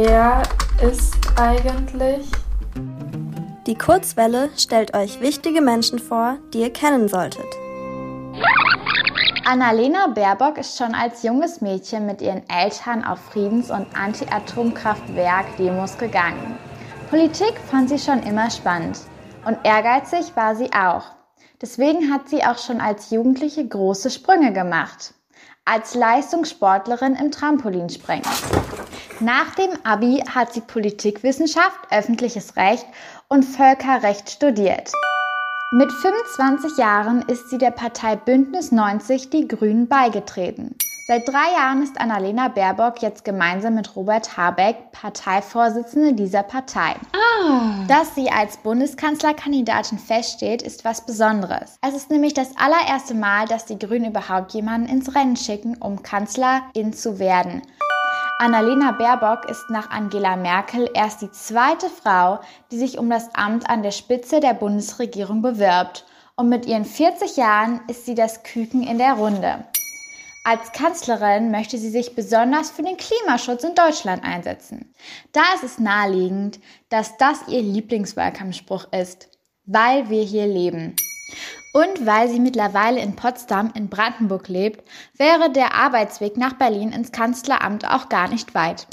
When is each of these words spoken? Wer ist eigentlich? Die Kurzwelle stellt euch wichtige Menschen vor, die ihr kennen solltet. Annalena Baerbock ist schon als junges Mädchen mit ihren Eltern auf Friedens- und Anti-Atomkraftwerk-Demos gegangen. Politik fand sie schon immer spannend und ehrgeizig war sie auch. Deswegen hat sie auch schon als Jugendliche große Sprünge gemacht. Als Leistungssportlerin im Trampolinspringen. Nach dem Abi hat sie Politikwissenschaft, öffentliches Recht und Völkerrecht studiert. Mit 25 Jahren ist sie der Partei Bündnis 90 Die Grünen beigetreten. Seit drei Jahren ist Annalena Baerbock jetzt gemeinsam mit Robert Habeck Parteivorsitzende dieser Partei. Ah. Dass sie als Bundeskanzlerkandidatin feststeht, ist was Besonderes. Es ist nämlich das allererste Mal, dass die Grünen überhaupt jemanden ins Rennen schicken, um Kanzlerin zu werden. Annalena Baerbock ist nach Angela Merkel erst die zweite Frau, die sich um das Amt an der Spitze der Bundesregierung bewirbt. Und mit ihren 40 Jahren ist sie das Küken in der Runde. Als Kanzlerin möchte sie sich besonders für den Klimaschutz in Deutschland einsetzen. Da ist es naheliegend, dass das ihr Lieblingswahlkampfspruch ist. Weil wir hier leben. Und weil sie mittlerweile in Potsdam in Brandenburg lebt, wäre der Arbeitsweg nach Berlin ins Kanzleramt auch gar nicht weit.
Wer 0.00 0.44
ist 0.80 1.16
eigentlich? 1.34 2.30
Die 3.66 3.74
Kurzwelle 3.74 4.48
stellt 4.56 4.94
euch 4.94 5.20
wichtige 5.20 5.60
Menschen 5.60 5.98
vor, 5.98 6.38
die 6.54 6.60
ihr 6.60 6.72
kennen 6.72 7.08
solltet. 7.08 7.44
Annalena 9.44 10.06
Baerbock 10.06 10.56
ist 10.56 10.78
schon 10.78 10.94
als 10.94 11.24
junges 11.24 11.60
Mädchen 11.60 12.06
mit 12.06 12.22
ihren 12.22 12.48
Eltern 12.48 13.02
auf 13.02 13.18
Friedens- 13.18 13.72
und 13.72 13.88
Anti-Atomkraftwerk-Demos 13.96 15.98
gegangen. 15.98 16.56
Politik 17.10 17.54
fand 17.68 17.88
sie 17.88 17.98
schon 17.98 18.22
immer 18.22 18.52
spannend 18.52 19.00
und 19.46 19.58
ehrgeizig 19.64 20.36
war 20.36 20.54
sie 20.54 20.72
auch. 20.72 21.06
Deswegen 21.60 22.12
hat 22.12 22.28
sie 22.28 22.44
auch 22.44 22.58
schon 22.58 22.80
als 22.80 23.10
Jugendliche 23.10 23.66
große 23.66 24.10
Sprünge 24.10 24.52
gemacht. 24.52 25.14
Als 25.64 25.96
Leistungssportlerin 25.96 27.16
im 27.16 27.32
Trampolinspringen. 27.32 28.22
Nach 29.20 29.52
dem 29.56 29.70
Abi 29.82 30.22
hat 30.32 30.52
sie 30.52 30.60
Politikwissenschaft, 30.60 31.78
öffentliches 31.90 32.56
Recht 32.56 32.86
und 33.26 33.42
Völkerrecht 33.42 34.30
studiert. 34.30 34.92
Mit 35.72 35.90
25 35.90 36.78
Jahren 36.78 37.22
ist 37.22 37.50
sie 37.50 37.58
der 37.58 37.72
Partei 37.72 38.14
Bündnis 38.14 38.70
90 38.70 39.30
Die 39.30 39.48
Grünen 39.48 39.88
beigetreten. 39.88 40.76
Seit 41.08 41.26
drei 41.26 41.52
Jahren 41.56 41.82
ist 41.82 42.00
Annalena 42.00 42.48
Baerbock 42.48 43.02
jetzt 43.02 43.24
gemeinsam 43.24 43.74
mit 43.74 43.96
Robert 43.96 44.36
Habeck 44.36 44.92
Parteivorsitzende 44.92 46.12
dieser 46.12 46.44
Partei. 46.44 46.94
Ah. 47.12 47.86
Dass 47.88 48.14
sie 48.14 48.30
als 48.30 48.58
Bundeskanzlerkandidatin 48.58 49.98
feststeht, 49.98 50.62
ist 50.62 50.84
was 50.84 51.04
Besonderes. 51.04 51.78
Es 51.80 51.96
ist 51.96 52.10
nämlich 52.10 52.34
das 52.34 52.50
allererste 52.56 53.14
Mal, 53.14 53.46
dass 53.46 53.64
die 53.64 53.78
Grünen 53.78 54.10
überhaupt 54.10 54.52
jemanden 54.52 54.88
ins 54.88 55.14
Rennen 55.14 55.36
schicken, 55.36 55.76
um 55.78 56.02
Kanzlerin 56.02 56.92
zu 56.92 57.18
werden. 57.18 57.62
Annalena 58.40 58.92
Baerbock 58.92 59.50
ist 59.50 59.68
nach 59.68 59.90
Angela 59.90 60.36
Merkel 60.36 60.88
erst 60.94 61.22
die 61.22 61.32
zweite 61.32 61.90
Frau, 61.90 62.38
die 62.70 62.78
sich 62.78 62.96
um 62.96 63.10
das 63.10 63.34
Amt 63.34 63.68
an 63.68 63.82
der 63.82 63.90
Spitze 63.90 64.38
der 64.38 64.54
Bundesregierung 64.54 65.42
bewirbt. 65.42 66.06
Und 66.36 66.48
mit 66.48 66.64
ihren 66.64 66.84
40 66.84 67.36
Jahren 67.36 67.80
ist 67.88 68.06
sie 68.06 68.14
das 68.14 68.44
Küken 68.44 68.84
in 68.84 68.98
der 68.98 69.14
Runde. 69.14 69.64
Als 70.44 70.70
Kanzlerin 70.70 71.50
möchte 71.50 71.78
sie 71.78 71.90
sich 71.90 72.14
besonders 72.14 72.70
für 72.70 72.84
den 72.84 72.96
Klimaschutz 72.96 73.64
in 73.64 73.74
Deutschland 73.74 74.22
einsetzen. 74.22 74.94
Da 75.32 75.42
ist 75.56 75.64
es 75.64 75.80
naheliegend, 75.80 76.60
dass 76.90 77.16
das 77.16 77.48
ihr 77.48 77.60
Lieblingswahlkampfspruch 77.60 78.92
ist. 78.92 79.28
Weil 79.66 80.10
wir 80.10 80.22
hier 80.22 80.46
leben. 80.46 80.94
Und 81.78 82.06
weil 82.06 82.28
sie 82.28 82.40
mittlerweile 82.40 83.00
in 83.00 83.14
Potsdam 83.14 83.70
in 83.72 83.88
Brandenburg 83.88 84.48
lebt, 84.48 84.82
wäre 85.16 85.48
der 85.52 85.76
Arbeitsweg 85.76 86.36
nach 86.36 86.54
Berlin 86.54 86.90
ins 86.90 87.12
Kanzleramt 87.12 87.88
auch 87.88 88.08
gar 88.08 88.26
nicht 88.26 88.52
weit. 88.56 88.88